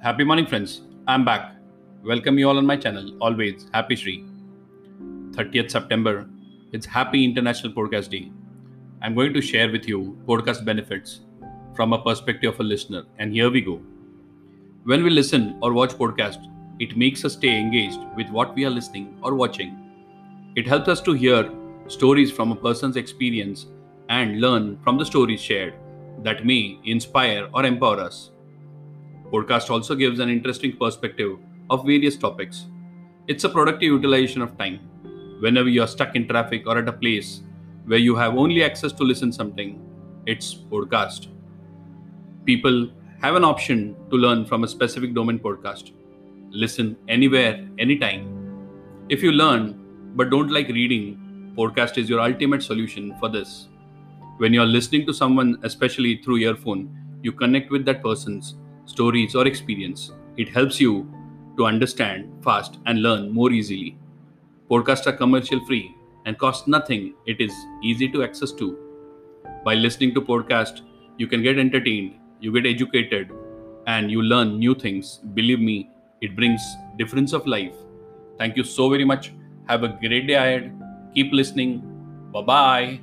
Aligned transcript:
Happy 0.00 0.22
morning, 0.22 0.46
friends. 0.46 0.82
I'm 1.08 1.24
back. 1.24 1.56
Welcome 2.04 2.38
you 2.38 2.48
all 2.48 2.56
on 2.56 2.64
my 2.64 2.76
channel. 2.76 3.16
Always 3.20 3.68
happy 3.74 3.96
Shri. 3.96 4.24
30th 5.32 5.72
September. 5.72 6.30
It's 6.70 6.86
Happy 6.86 7.24
International 7.24 7.72
Podcast 7.72 8.08
Day. 8.08 8.30
I'm 9.02 9.16
going 9.16 9.34
to 9.34 9.40
share 9.40 9.72
with 9.72 9.88
you 9.88 10.16
podcast 10.24 10.64
benefits 10.64 11.22
from 11.74 11.92
a 11.92 12.00
perspective 12.00 12.54
of 12.54 12.60
a 12.60 12.62
listener. 12.62 13.06
And 13.18 13.32
here 13.32 13.50
we 13.50 13.60
go. 13.60 13.82
When 14.84 15.02
we 15.02 15.10
listen 15.10 15.58
or 15.62 15.72
watch 15.72 15.94
podcast, 15.94 16.46
it 16.78 16.96
makes 16.96 17.24
us 17.24 17.32
stay 17.32 17.58
engaged 17.58 17.98
with 18.14 18.28
what 18.28 18.54
we 18.54 18.64
are 18.66 18.70
listening 18.70 19.18
or 19.20 19.34
watching. 19.34 19.76
It 20.54 20.68
helps 20.68 20.86
us 20.86 21.00
to 21.02 21.12
hear 21.12 21.50
stories 21.88 22.30
from 22.30 22.52
a 22.52 22.56
person's 22.56 22.96
experience 22.96 23.66
and 24.08 24.40
learn 24.40 24.78
from 24.84 24.96
the 24.96 25.04
stories 25.04 25.42
shared 25.42 25.74
that 26.22 26.46
may 26.46 26.78
inspire 26.84 27.48
or 27.52 27.64
empower 27.64 27.98
us. 27.98 28.30
Podcast 29.32 29.68
also 29.68 29.94
gives 29.94 30.20
an 30.20 30.30
interesting 30.30 30.74
perspective 30.76 31.38
of 31.68 31.84
various 31.84 32.16
topics. 32.16 32.66
It's 33.26 33.44
a 33.44 33.48
productive 33.48 33.92
utilization 33.92 34.40
of 34.40 34.56
time. 34.56 34.80
Whenever 35.40 35.68
you 35.68 35.82
are 35.82 35.86
stuck 35.86 36.16
in 36.16 36.26
traffic 36.26 36.66
or 36.66 36.78
at 36.78 36.88
a 36.88 36.92
place 36.92 37.42
where 37.84 37.98
you 37.98 38.16
have 38.16 38.36
only 38.36 38.64
access 38.64 38.90
to 38.92 39.04
listen 39.04 39.30
something, 39.30 39.80
it's 40.24 40.54
podcast. 40.54 41.28
People 42.46 42.90
have 43.20 43.34
an 43.34 43.44
option 43.44 43.96
to 44.10 44.16
learn 44.16 44.46
from 44.46 44.64
a 44.64 44.68
specific 44.68 45.14
domain 45.14 45.38
podcast. 45.38 45.92
Listen 46.50 46.96
anywhere, 47.08 47.68
anytime. 47.78 48.34
If 49.10 49.22
you 49.22 49.32
learn 49.32 50.12
but 50.16 50.30
don't 50.30 50.50
like 50.50 50.68
reading, 50.68 51.52
podcast 51.54 51.98
is 51.98 52.08
your 52.08 52.20
ultimate 52.20 52.62
solution 52.62 53.14
for 53.20 53.28
this. 53.28 53.68
When 54.38 54.54
you 54.54 54.62
are 54.62 54.66
listening 54.66 55.04
to 55.06 55.12
someone, 55.12 55.58
especially 55.64 56.22
through 56.22 56.38
earphone, 56.38 56.96
you 57.22 57.32
connect 57.32 57.70
with 57.70 57.84
that 57.84 58.02
person's 58.02 58.54
stories 58.88 59.34
or 59.36 59.46
experience. 59.46 60.12
It 60.36 60.48
helps 60.50 60.80
you 60.80 61.10
to 61.56 61.66
understand 61.66 62.30
fast 62.44 62.78
and 62.86 63.02
learn 63.02 63.30
more 63.30 63.52
easily. 63.52 63.98
Podcasts 64.70 65.06
are 65.06 65.12
commercial 65.16 65.64
free 65.66 65.94
and 66.26 66.38
cost 66.38 66.68
nothing. 66.68 67.14
It 67.26 67.40
is 67.40 67.52
easy 67.82 68.08
to 68.12 68.22
access 68.24 68.52
to. 68.52 68.78
By 69.64 69.74
listening 69.74 70.14
to 70.14 70.22
podcast, 70.22 70.82
you 71.18 71.26
can 71.26 71.42
get 71.42 71.58
entertained, 71.58 72.14
you 72.40 72.52
get 72.52 72.66
educated, 72.66 73.30
and 73.86 74.10
you 74.10 74.22
learn 74.22 74.58
new 74.58 74.74
things. 74.74 75.20
Believe 75.34 75.60
me, 75.60 75.90
it 76.20 76.36
brings 76.36 76.62
difference 76.98 77.32
of 77.32 77.46
life. 77.46 77.74
Thank 78.38 78.56
you 78.56 78.64
so 78.64 78.90
very 78.90 79.04
much. 79.04 79.32
Have 79.68 79.82
a 79.84 79.88
great 79.88 80.26
day 80.26 80.34
ahead. 80.34 80.72
Keep 81.14 81.32
listening. 81.32 81.82
Bye 82.32 82.42
bye. 82.42 83.00